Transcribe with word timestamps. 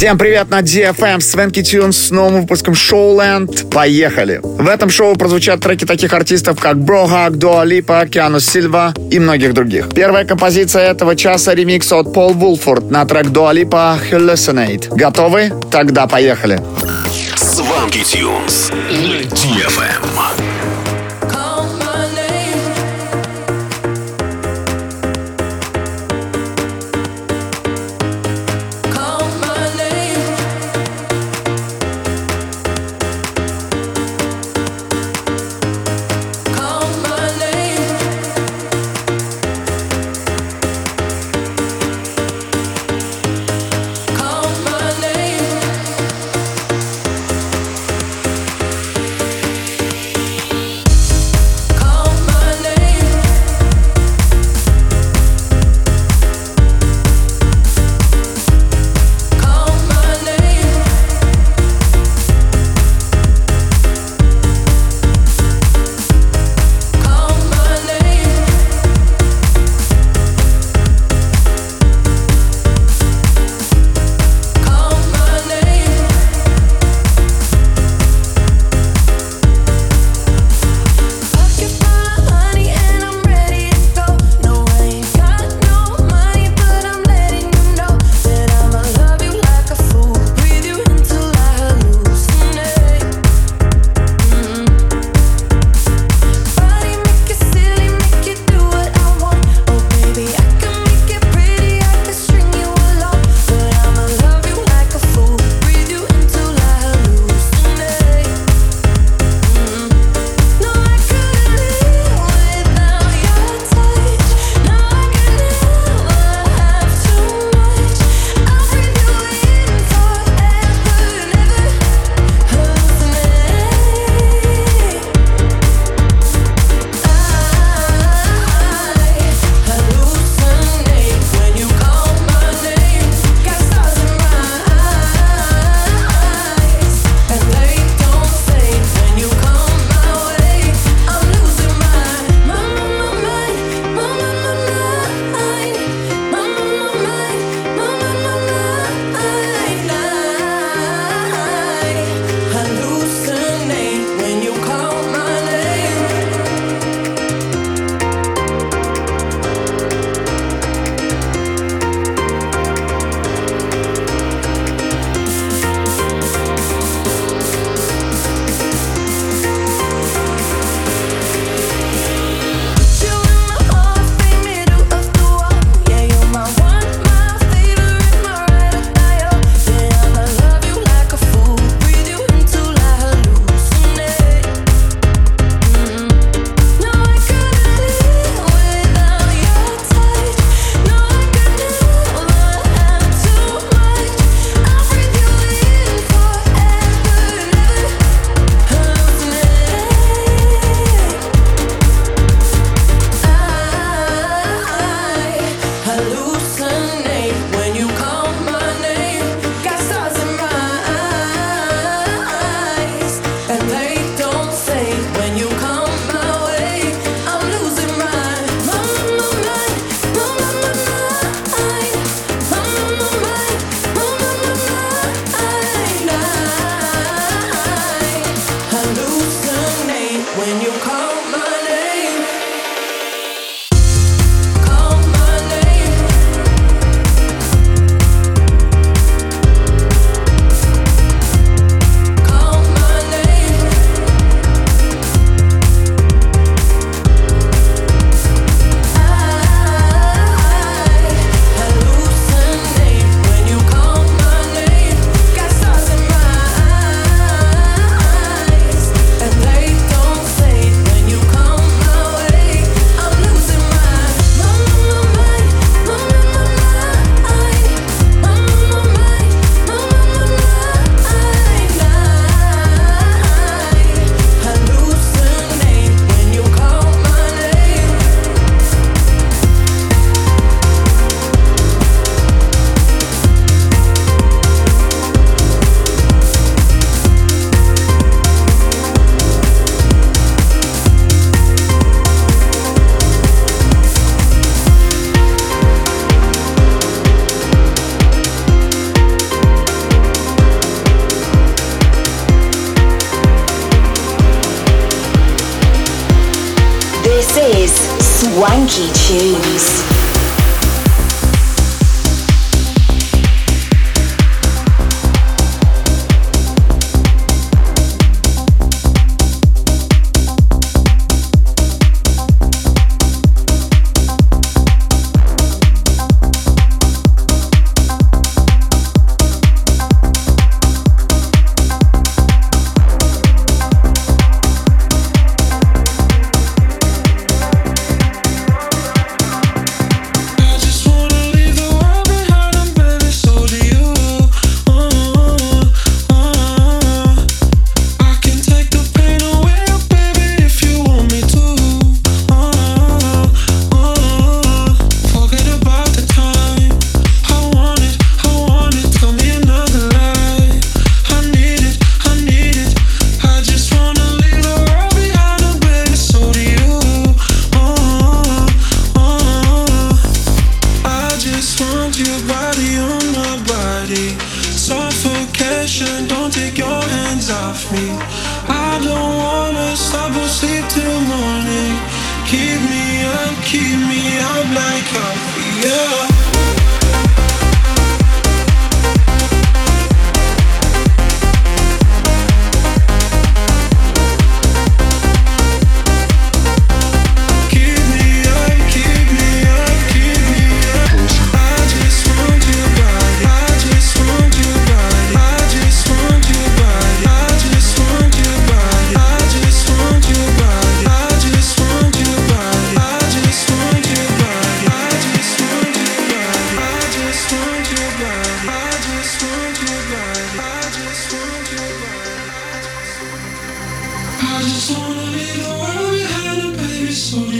Всем 0.00 0.16
привет 0.16 0.48
на 0.48 0.60
DFM, 0.60 1.20
Свенки 1.20 1.62
Тюнс 1.62 2.06
с 2.06 2.10
новым 2.10 2.40
выпуском 2.40 2.72
Showland. 2.72 3.68
Поехали! 3.68 4.40
В 4.42 4.66
этом 4.66 4.88
шоу 4.88 5.14
прозвучат 5.14 5.60
треки 5.60 5.84
таких 5.84 6.14
артистов, 6.14 6.58
как 6.58 6.78
Брохак, 6.78 7.36
Дуа 7.36 7.66
Липа, 7.66 8.06
Киану 8.10 8.40
Сильва 8.40 8.94
и 9.10 9.18
многих 9.18 9.52
других. 9.52 9.90
Первая 9.94 10.24
композиция 10.24 10.90
этого 10.90 11.16
часа— 11.16 11.54
ремикс 11.54 11.92
от 11.92 12.14
Пол 12.14 12.32
Вулфорд 12.32 12.90
на 12.90 13.04
трек 13.04 13.26
Дуа 13.26 13.52
Липа 13.52 13.98
Hallucinate. 14.10 14.88
Готовы? 14.88 15.52
Тогда 15.70 16.06
поехали! 16.06 16.62
Сванки 17.36 18.02
Тюнс 18.02 18.70
на 18.70 19.20
DFM. 19.20 20.69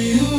you. 0.01 0.30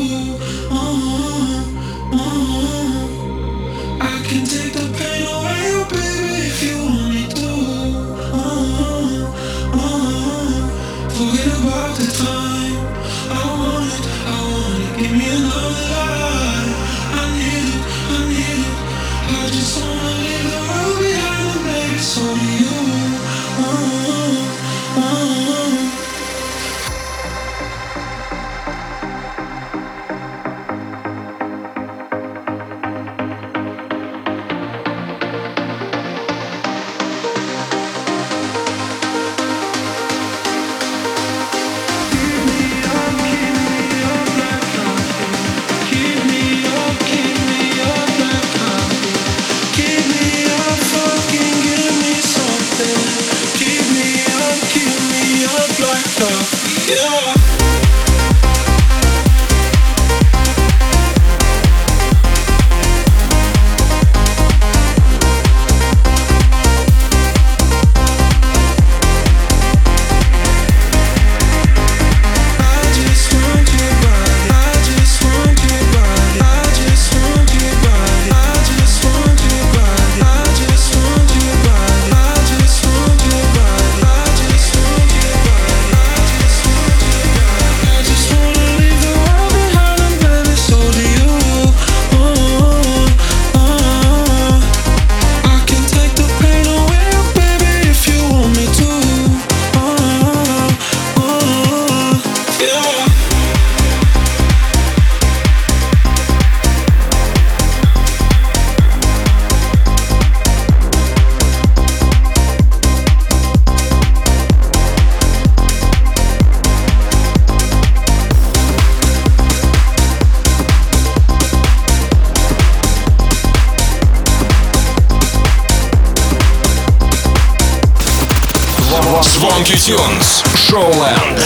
iTunes 129.91 130.43
Showland 130.55 131.39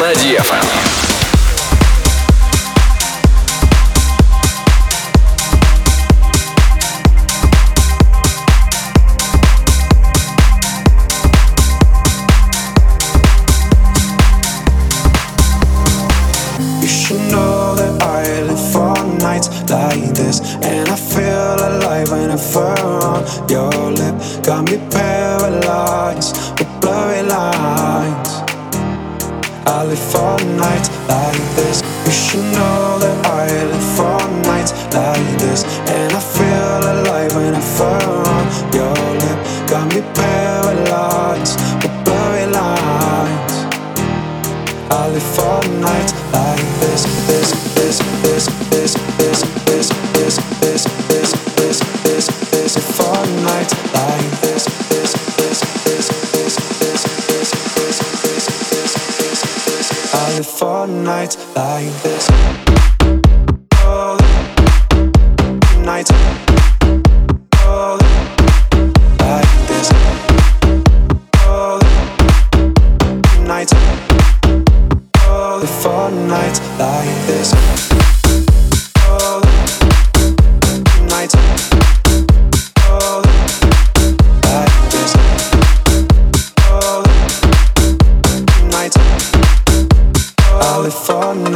на 0.00 0.12
DFM. 0.14 0.69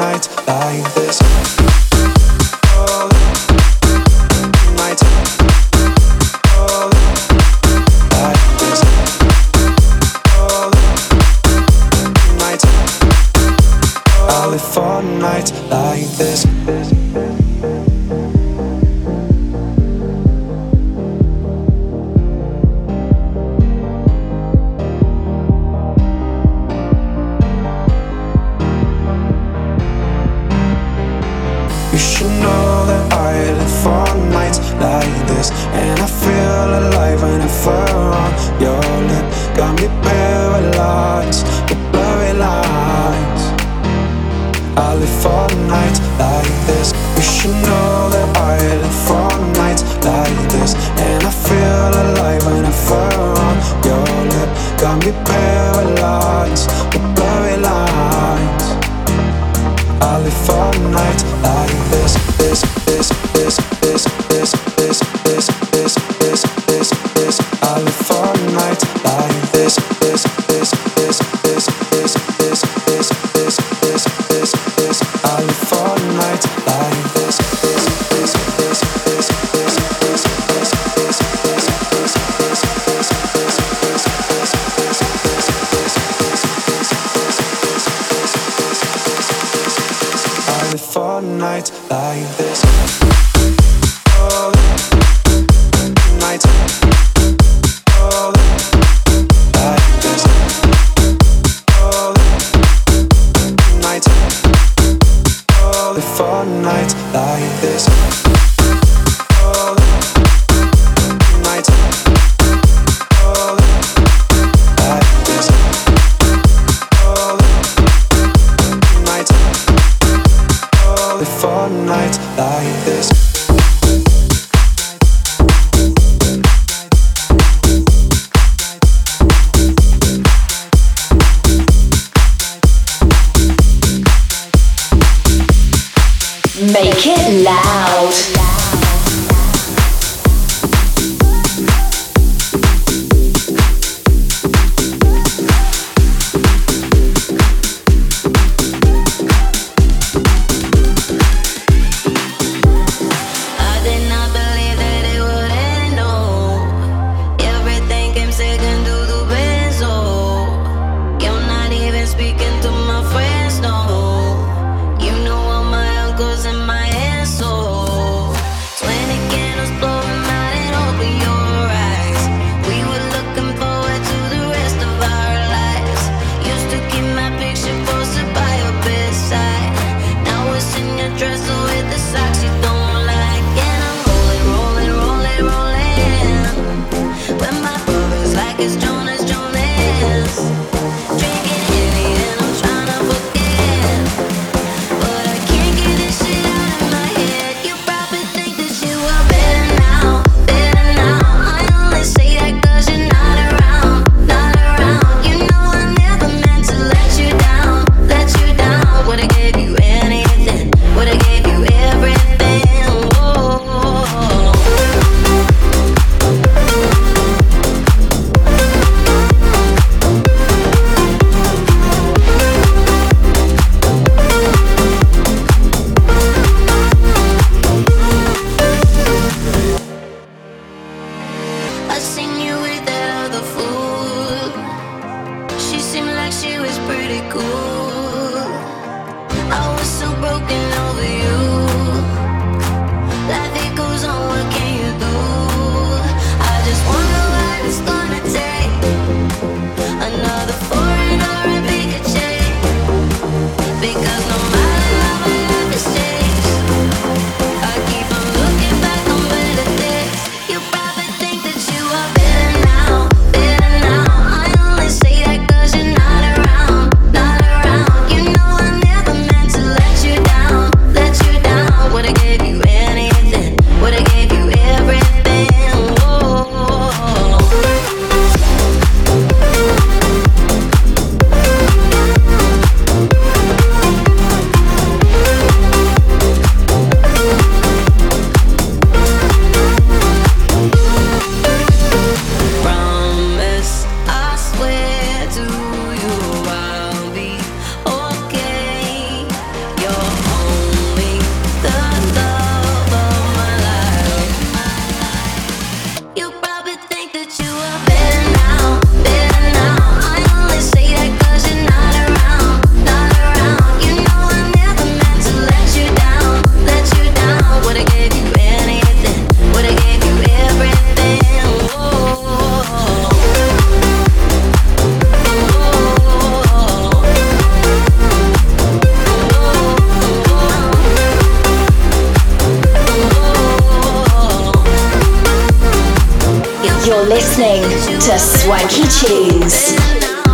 Nights 0.04 0.28
like 0.46 0.94
this. 0.94 1.63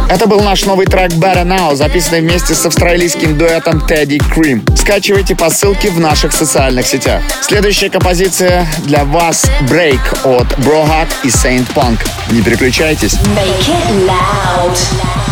Это 0.08 0.26
был 0.26 0.40
наш 0.40 0.64
новый 0.64 0.86
трек 0.86 1.12
Better 1.12 1.44
Now, 1.44 1.76
записанный 1.76 2.22
вместе 2.22 2.54
с 2.54 2.66
австралийским 2.66 3.38
дуэтом 3.38 3.78
Teddy 3.78 4.18
Cream. 4.18 4.76
Скачивайте 4.76 5.36
по 5.36 5.48
ссылке 5.48 5.90
в 5.90 6.00
наших 6.00 6.32
социальных 6.32 6.88
сетях. 6.88 7.22
Следующая 7.42 7.88
композиция 7.88 8.66
для 8.84 9.04
вас 9.04 9.44
Break 9.68 10.00
от 10.24 10.48
Brohawk 10.58 11.08
и 11.22 11.28
Saint 11.28 11.72
Punk. 11.72 11.98
Не 12.32 12.42
переключайтесь. 12.42 13.14
Make 13.14 13.68
it 13.68 14.08
loud. 14.08 15.29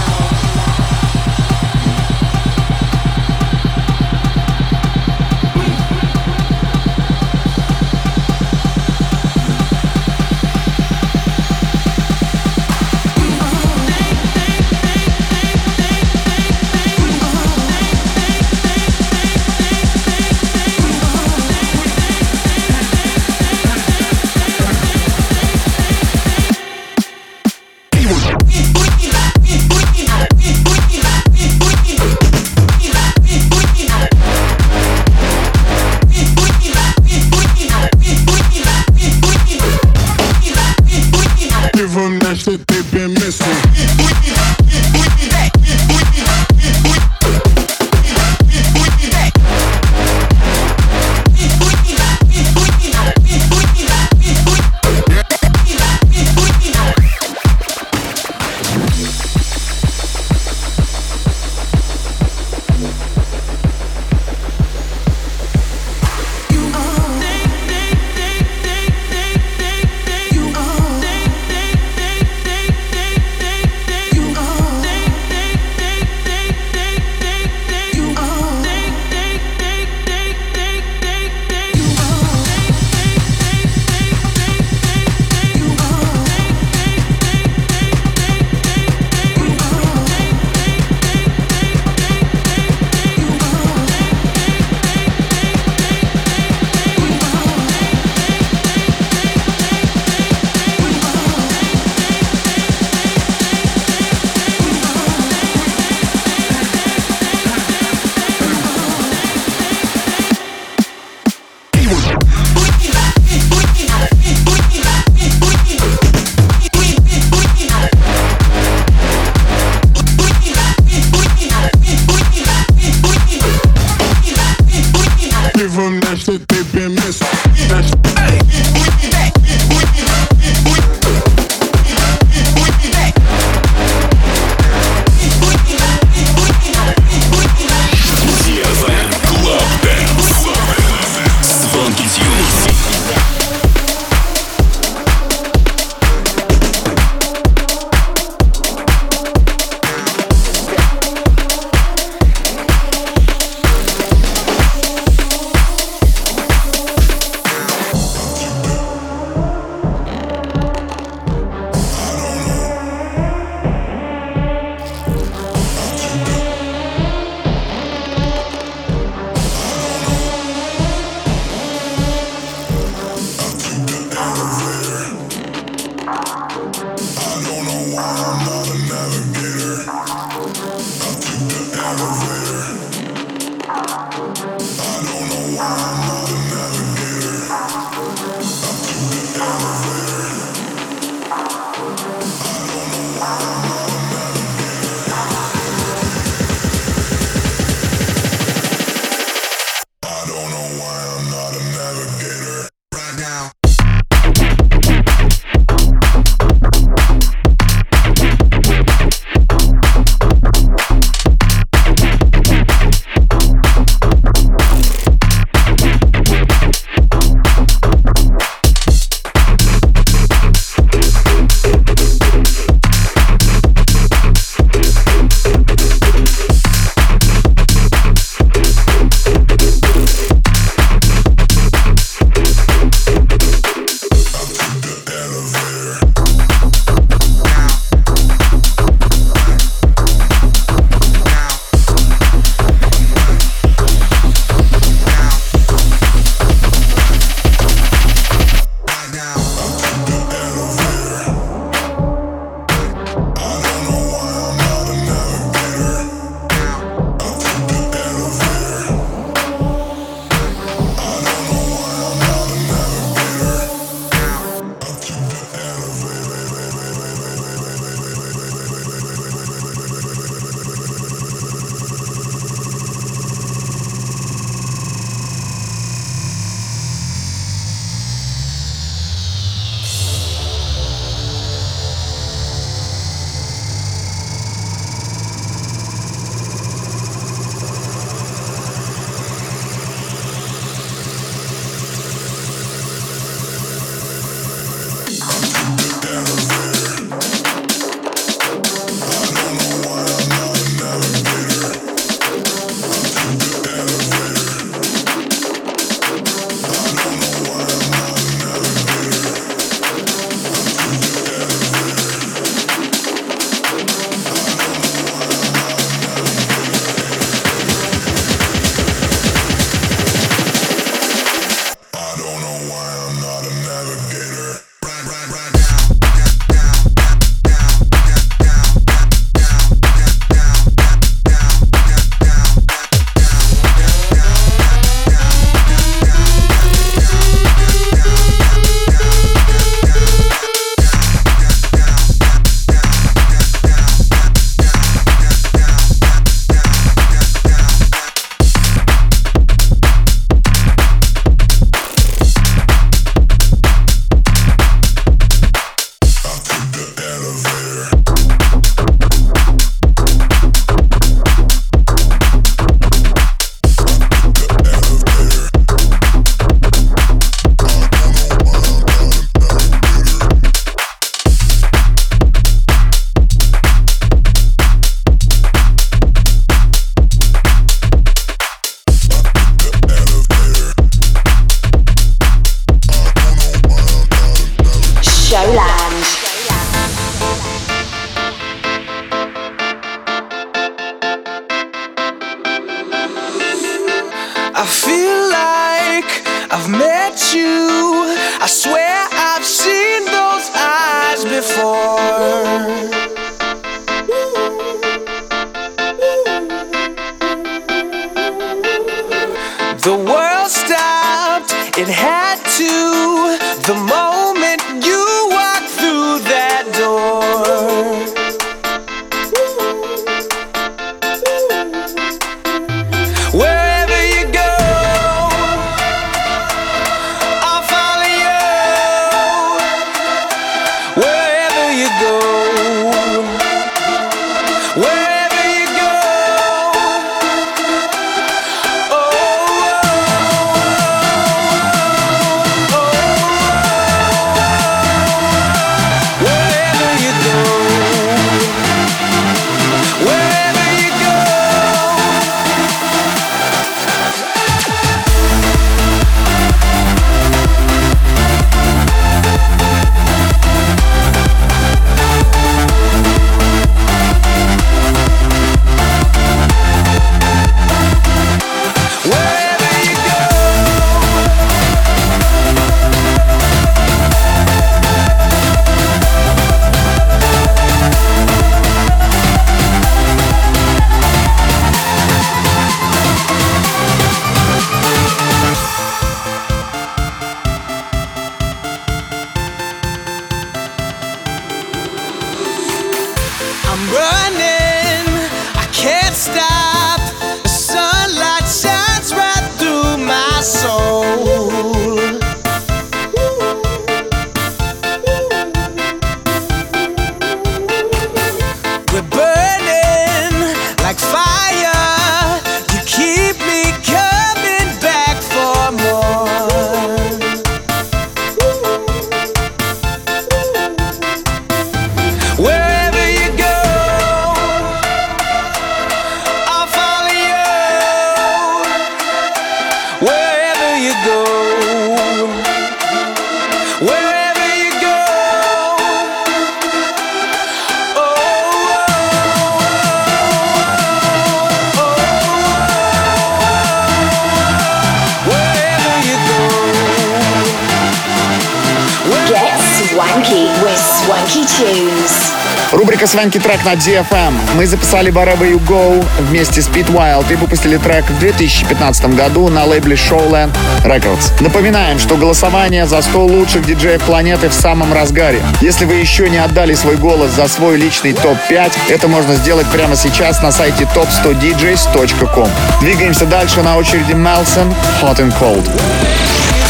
Рубрика 552.79 553.09
«Свенки 553.09 553.39
трек» 553.39 553.65
на 553.65 553.73
DFM. 553.73 554.33
Мы 554.55 554.65
записали 554.65 555.11
«Wherever 555.11 555.41
You 555.41 555.59
Go» 555.67 556.07
вместе 556.21 556.63
с 556.63 556.69
Pete 556.69 556.93
Wild 556.93 557.25
и 557.29 557.35
выпустили 557.35 557.77
трек 557.77 558.09
в 558.09 558.21
2015 558.21 559.17
году 559.17 559.49
на 559.49 559.65
лейбле 559.65 559.97
Showland 559.97 560.57
Records. 560.85 561.33
Напоминаем, 561.41 561.99
что 561.99 562.17
голосование 562.17 562.87
за 562.87 563.03
100 563.03 563.27
лучших 563.27 563.67
диджеев 563.67 564.01
планеты 564.03 564.49
в 564.49 564.55
самом 564.55 564.93
разгаре. 564.93 565.43
Если 565.61 565.87
вы 565.87 565.95
еще 565.95 566.31
не 566.31 566.39
отдали 566.39 566.75
свой 566.75 566.95
голос 566.95 567.33
за 567.33 567.49
свой 567.49 567.79
личный 567.79 568.13
топ-5, 568.13 568.73
это 568.91 569.09
можно 569.09 569.35
сделать 569.35 569.67
прямо 569.73 569.97
сейчас 569.97 570.41
на 570.41 570.53
сайте 570.53 570.85
top100djs.com. 570.95 572.49
Двигаемся 572.81 573.27
дальше. 573.27 573.61
На 573.63 573.77
очереди 573.77 574.13
Мелсон 574.13 574.73
«Hot 575.03 575.17
and 575.17 575.35
Cold». 575.41 575.69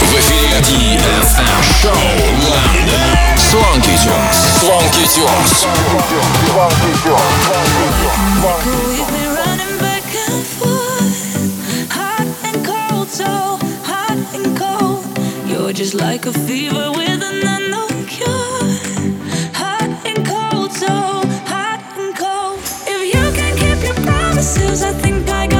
В 0.00 0.14
эфире 0.14 0.56
DFM 0.62 1.62
Show 1.82 2.87
Swanky 3.50 3.96
Tunes. 3.96 4.36
Swanky 4.60 5.04
Tunes. 5.14 5.52
Hot 13.84 14.18
and 14.34 14.56
cold. 14.58 15.04
You're 15.48 15.72
just 15.72 15.94
like 15.94 16.26
a 16.26 16.32
fever 16.32 16.92
with 16.92 17.22
an 17.22 17.46
unknown 17.46 18.06
cure. 18.06 18.68
Hot 19.54 19.90
and 20.04 20.26
cold, 20.26 20.72
so 20.72 20.86
hot 21.52 21.80
and 21.96 22.14
cold. 22.16 22.60
If 22.86 23.00
you 23.14 23.32
can 23.38 23.56
keep 23.56 23.82
your 23.82 23.98
promises, 24.04 24.82
I 24.82 24.92
think 24.92 25.28
I 25.30 25.46
gotta 25.46 25.57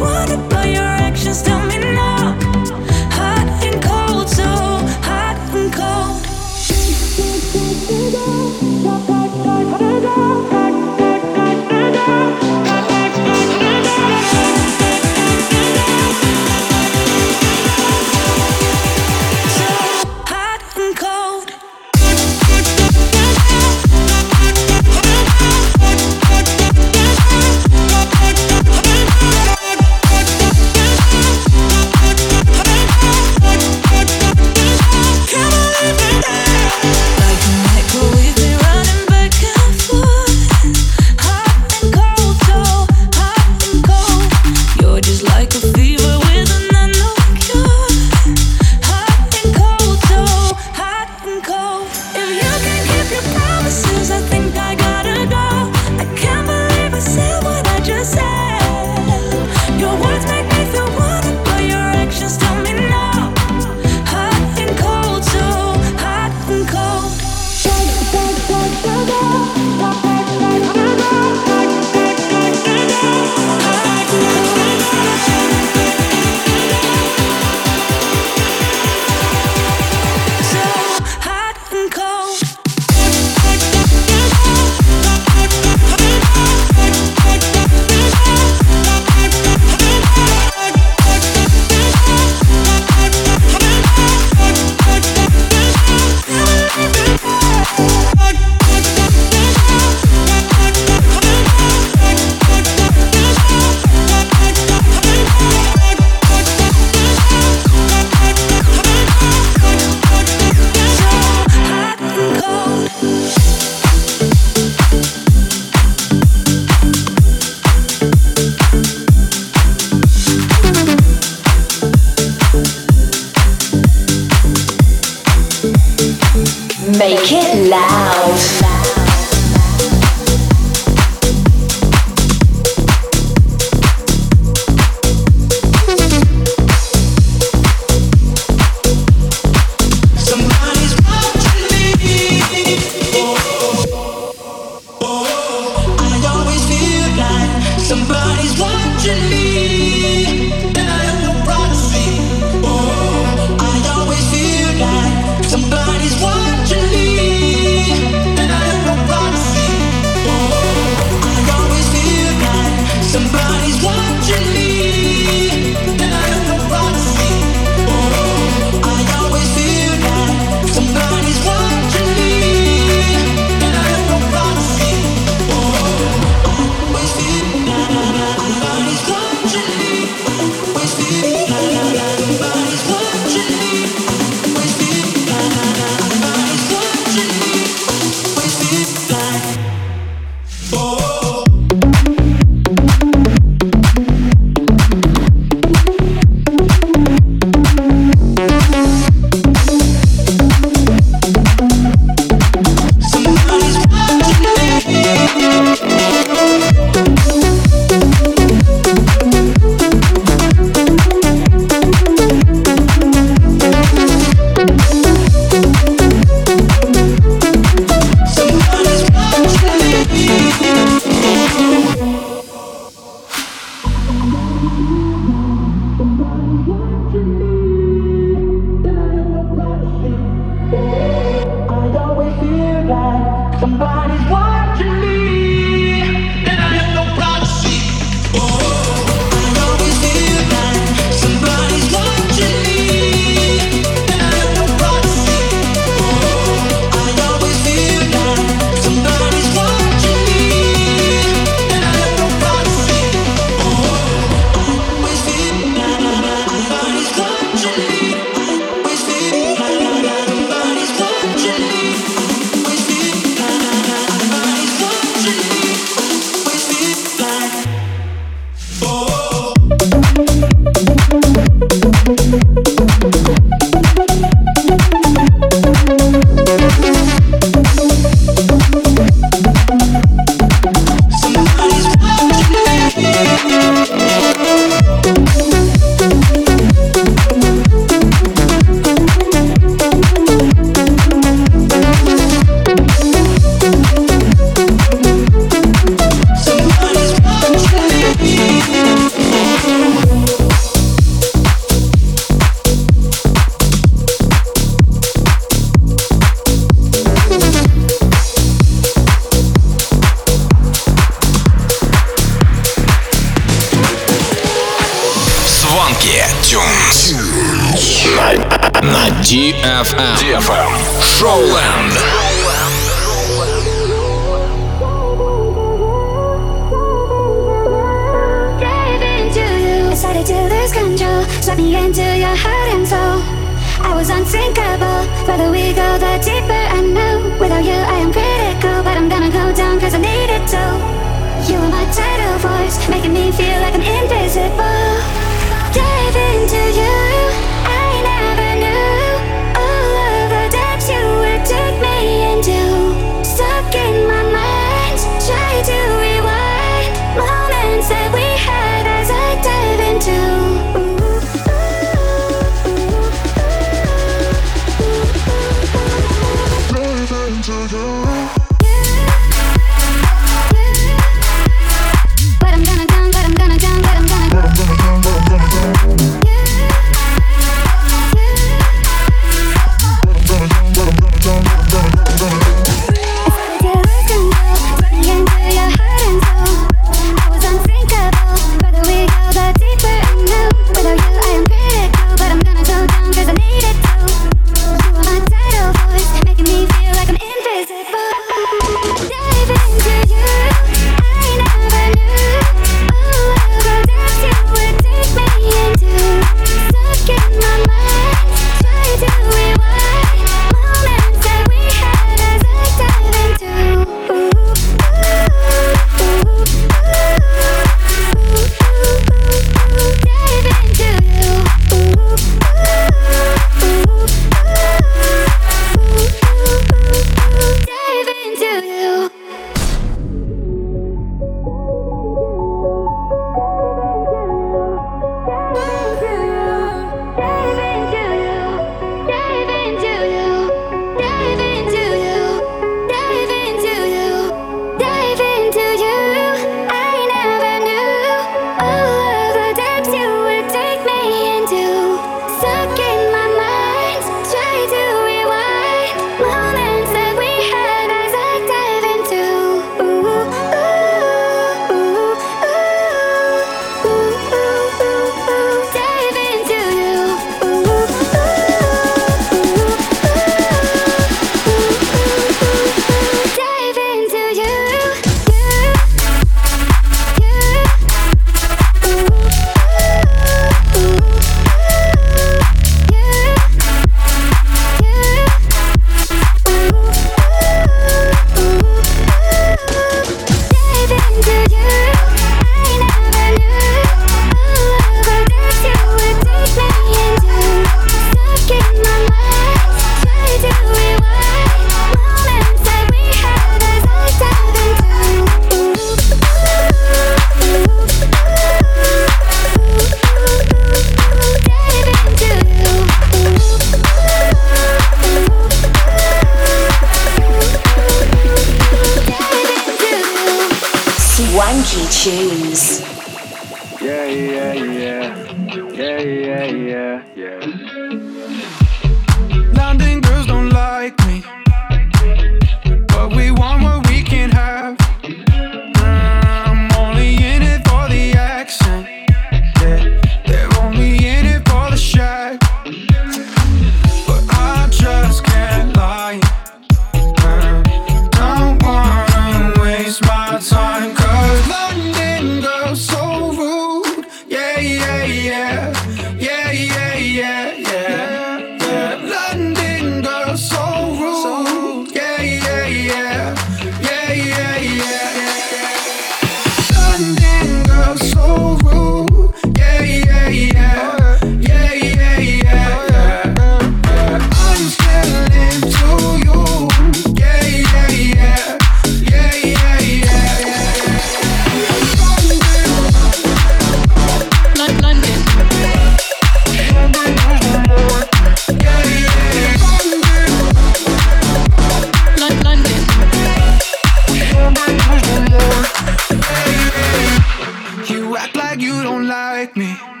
you 598.61 598.83
don't 598.83 599.07
like 599.07 599.57
me. 599.57 600.00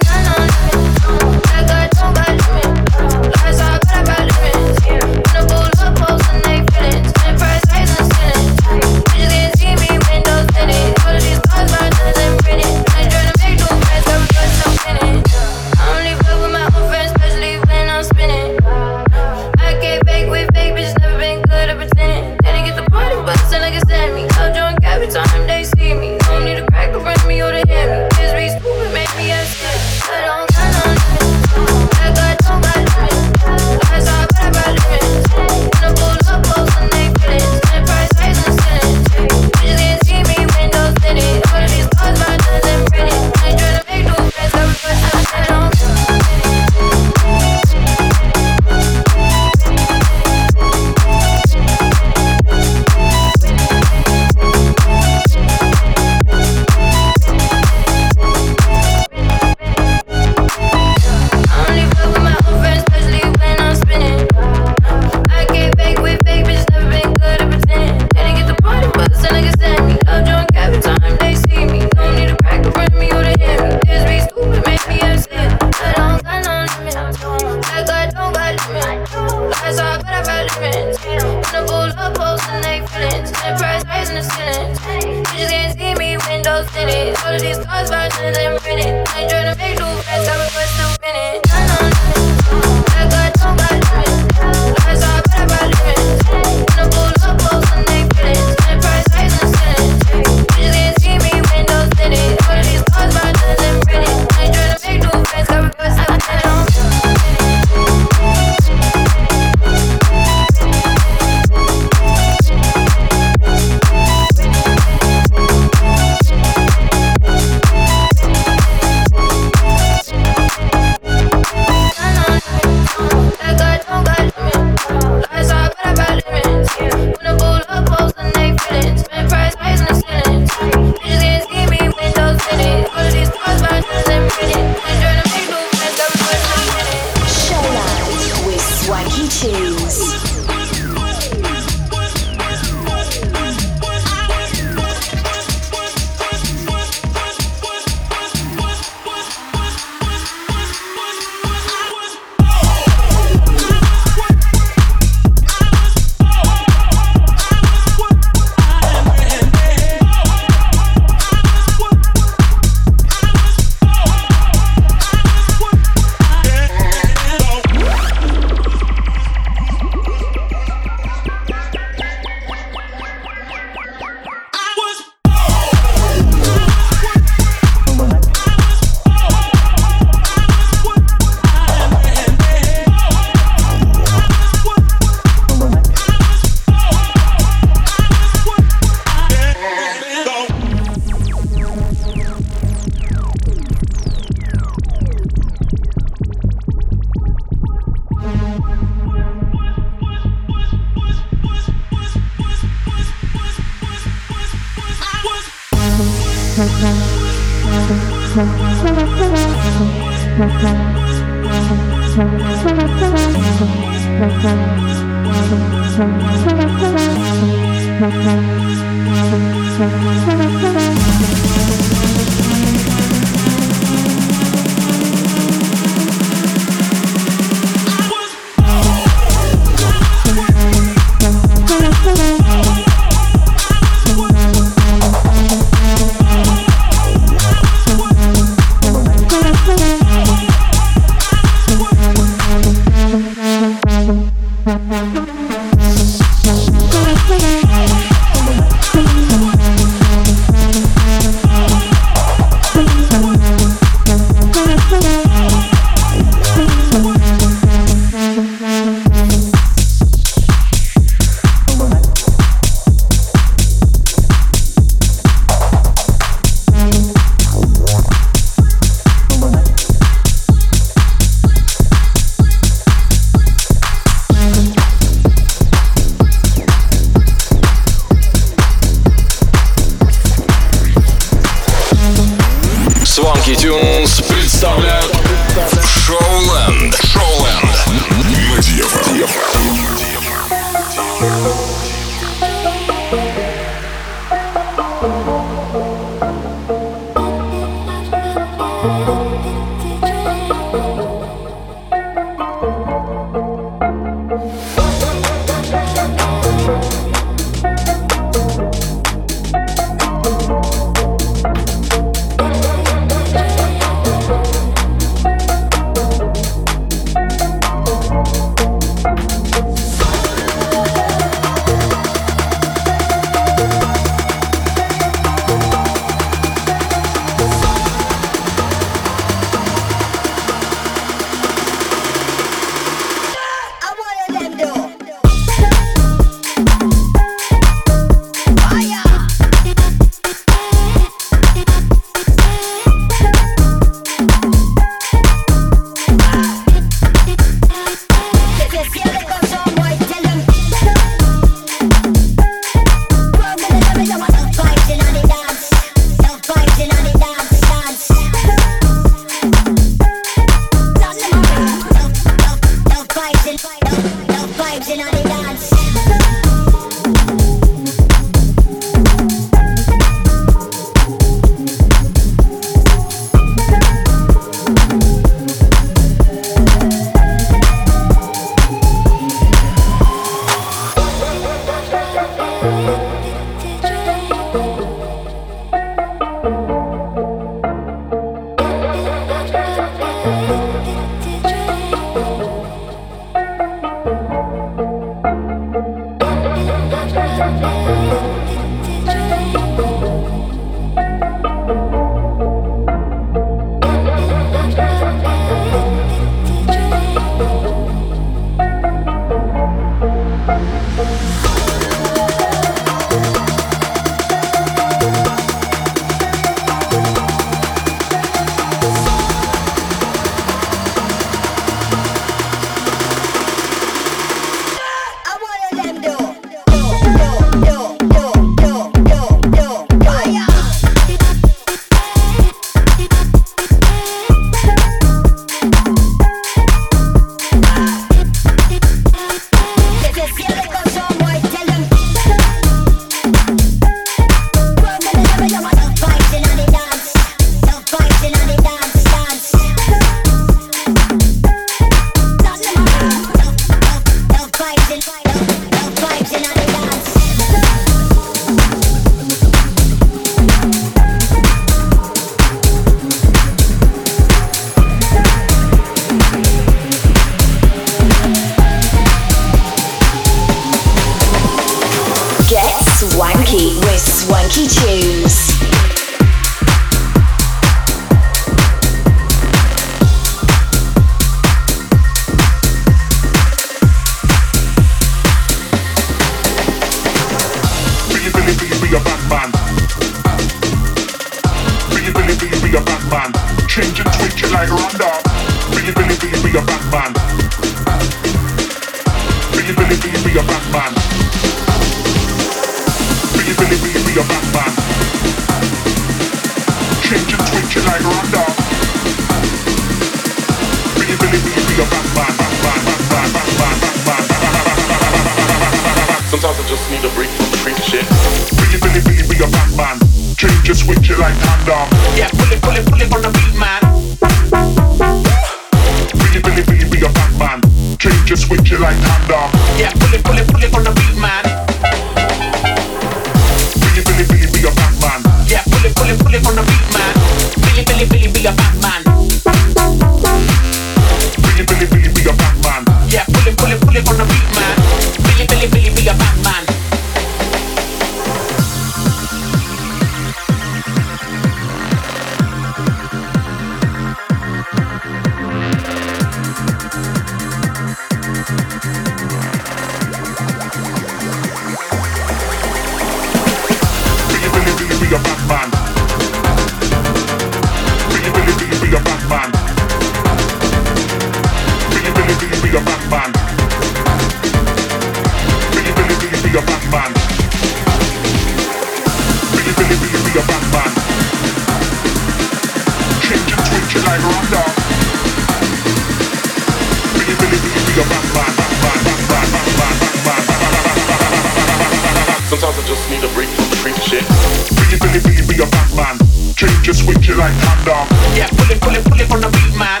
just 596.92 597.04
switch 597.04 597.28
it 597.28 597.36
like 597.36 597.54
condom. 597.62 598.02
Yeah, 598.34 598.48
pull 598.50 598.66
it, 598.66 598.80
pull 598.80 598.94
it, 598.96 599.04
pull 599.04 599.20
it 599.20 599.30
on 599.30 599.40
the 599.40 599.50
beat, 599.54 599.78
man. 599.78 600.00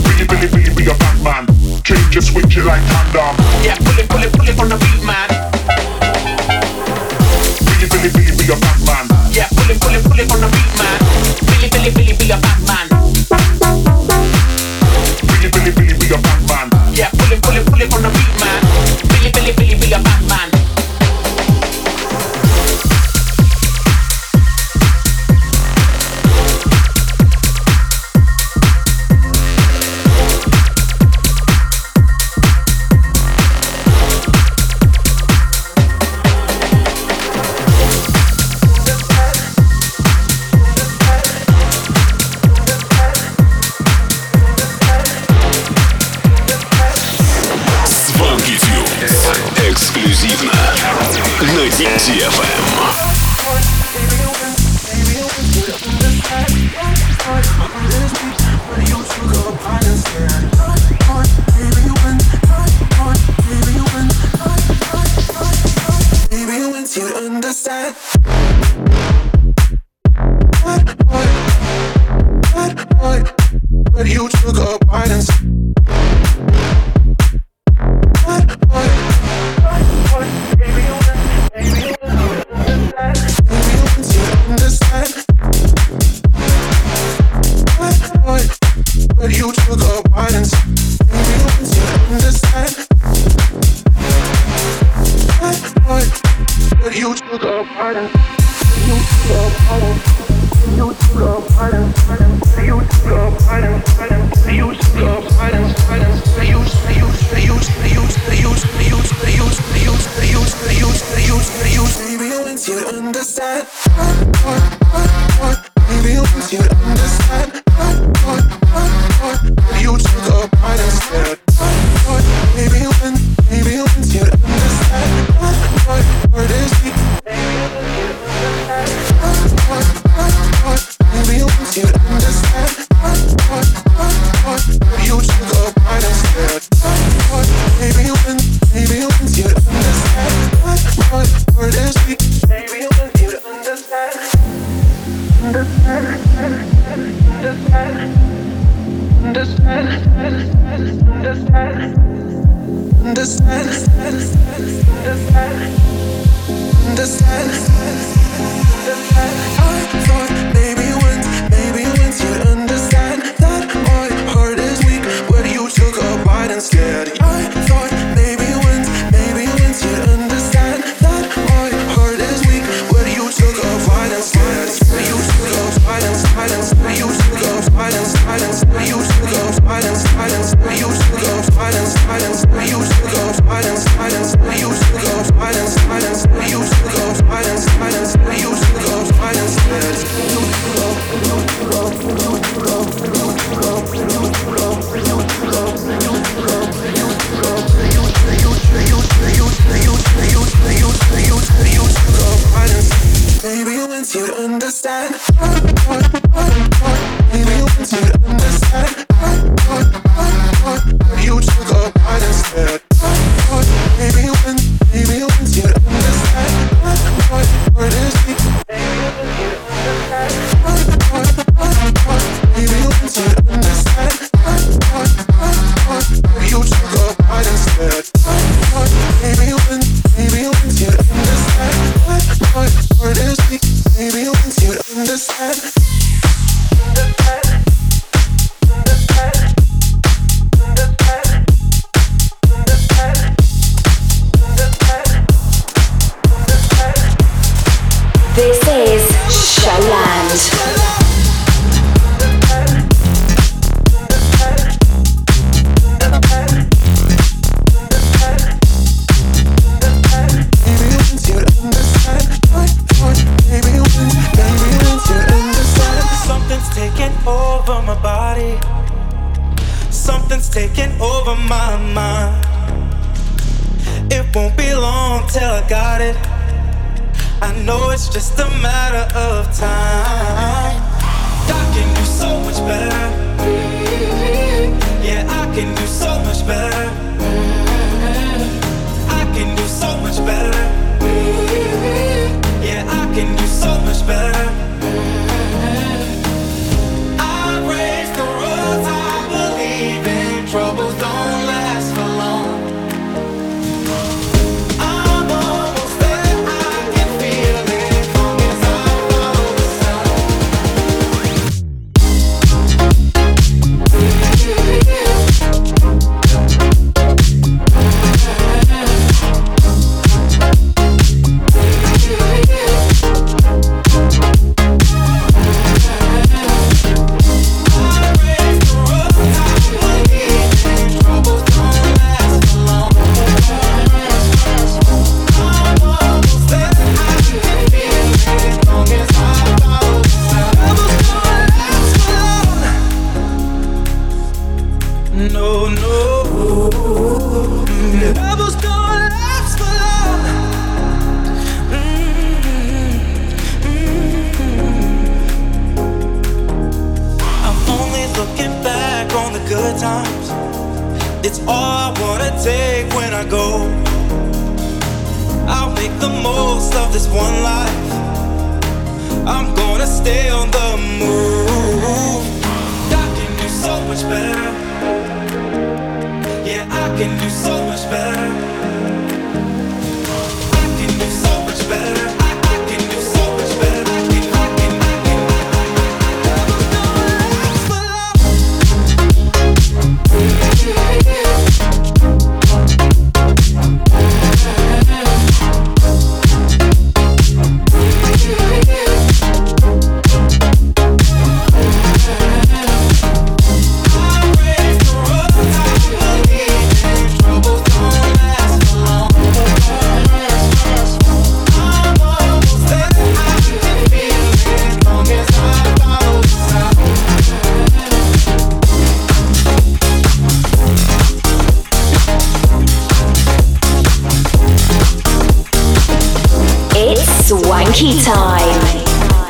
Billy, 0.00 0.24
Billy, 0.24 0.48
Billy, 0.48 0.72
be 0.74 0.88
a 0.88 0.94
bad 0.96 1.16
man. 1.20 1.44
King, 1.84 2.00
just 2.10 2.32
switch 2.32 2.56
it 2.56 2.64
like 2.64 2.80
condom. 2.88 3.36
Yeah, 3.60 3.76
pull 3.84 3.98
it, 4.00 4.08
pull 4.08 4.22
it, 4.24 4.32
pull 4.32 4.48
it 4.48 4.58
on 4.58 4.68
the 4.70 4.76
beat, 4.80 5.04
man. 5.04 5.28
Billy, 7.68 7.84
Billy, 7.84 8.08
Billy, 8.08 8.32
be 8.32 8.48
a 8.48 8.56
bad 8.56 8.80
man. 8.88 9.04
Yeah, 9.36 9.48
pull 9.52 9.68
it, 9.68 9.78
pull 9.78 9.92
it, 9.92 10.02
pull 10.02 10.18
it 10.18 10.32
on 10.32 10.40
the 10.40 10.48
beat, 10.48 10.72
man. 10.80 10.98
Billy, 11.44 11.68
Billy, 11.68 11.90
Billy, 11.92 12.16
be 12.16 12.30
a 12.32 12.40
bad 12.40 12.60
man. 12.66 12.85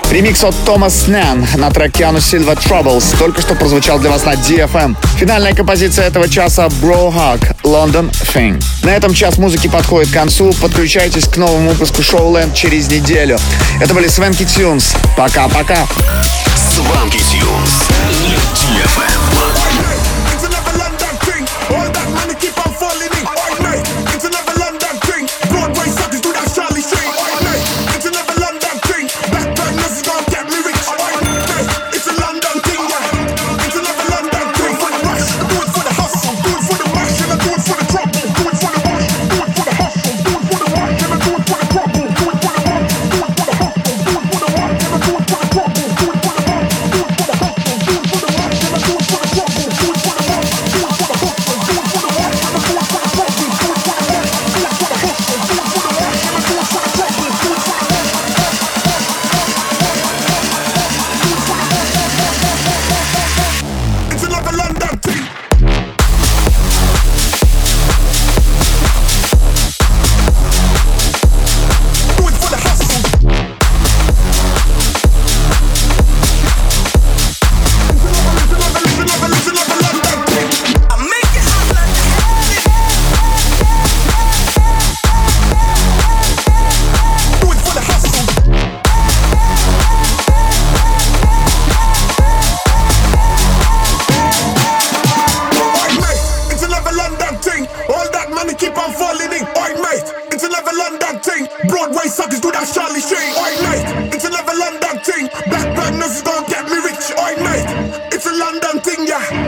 Ремикс 0.08 0.44
от 0.44 0.54
Томас 0.64 1.08
Нэн 1.08 1.44
на 1.56 1.68
трек 1.72 1.94
Киану 1.94 2.20
Сильва 2.20 2.52
Troubles 2.52 3.18
только 3.18 3.42
что 3.42 3.56
прозвучал 3.56 3.98
для 3.98 4.08
вас 4.08 4.24
на 4.24 4.34
DFM. 4.34 4.96
Финальная 5.16 5.52
композиция 5.52 6.06
этого 6.06 6.28
часа 6.28 6.66
Bro 6.66 7.12
Hug 7.12 7.56
London 7.64 8.08
Thing. 8.12 8.62
На 8.84 8.90
этом 8.90 9.14
час 9.14 9.38
музыки 9.38 9.66
подходит 9.66 10.12
к 10.12 10.14
концу. 10.14 10.52
Подключайтесь 10.62 11.26
к 11.26 11.36
новому 11.38 11.70
выпуску 11.70 12.04
Шоуленд 12.04 12.54
через 12.54 12.88
неделю. 12.88 13.36
Это 13.80 13.94
были 13.94 14.06
Свенки 14.06 14.44
Тюнс. 14.44 14.94
Пока-пока. 15.16 15.84
Свенки 16.54 17.18
Тюнс. 17.18 17.88
DFM. 18.54 19.25
thing. 101.36 101.68
Broadway 101.68 102.06
suckers 102.06 102.40
do 102.40 102.50
that 102.52 102.68
Charlie 102.72 103.00
Sheen. 103.00 103.32
Oi, 103.36 103.52
mate, 103.64 104.14
it's 104.14 104.24
a 104.24 104.30
London 104.30 104.98
thing. 105.04 105.28
Black 105.48 105.68
badness 105.76 106.16
is 106.16 106.22
gonna 106.22 106.46
get 106.48 106.64
me 106.66 106.78
rich. 106.80 107.12
Oi, 107.12 107.32
mate, 107.42 107.68
it's 108.12 108.26
a 108.26 108.32
London 108.32 108.80
thing, 108.80 109.06
yeah. 109.06 109.45